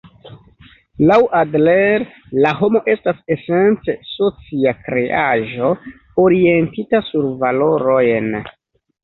[1.09, 2.05] Laŭ Adler
[2.45, 5.71] la homo estas esence socia kreaĵo,
[6.27, 8.35] orientita sur valorojn.